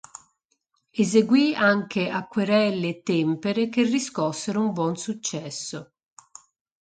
[0.91, 5.91] Eseguì anche acquerelli e tempere, che riscossero un buon successo.